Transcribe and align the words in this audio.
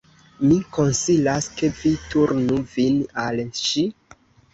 Mi 0.51 0.55
konsilas 0.77 1.49
ke 1.59 1.69
vi 1.81 1.91
turnu 2.13 2.57
vin 2.73 2.97
al 3.25 3.43
ŝi." 3.61 3.85